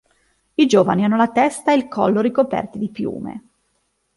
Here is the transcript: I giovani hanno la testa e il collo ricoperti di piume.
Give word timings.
I 0.55 0.65
giovani 0.65 1.03
hanno 1.03 1.15
la 1.15 1.27
testa 1.27 1.71
e 1.71 1.75
il 1.75 1.87
collo 1.87 2.21
ricoperti 2.21 2.79
di 2.79 2.89
piume. 2.89 3.43